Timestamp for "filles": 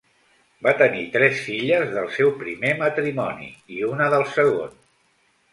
1.49-1.93